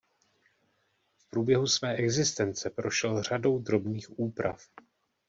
[1.19, 4.67] V průběhu své existence prošel řadou drobných úprav.